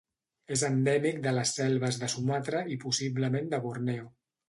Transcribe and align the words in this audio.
És 0.55 0.63
endèmic 0.69 1.19
de 1.27 1.35
les 1.35 1.53
selves 1.59 2.01
de 2.05 2.11
Sumatra 2.17 2.65
i 2.77 2.81
possiblement 2.89 3.55
de 3.57 3.65
Borneo. 3.69 4.13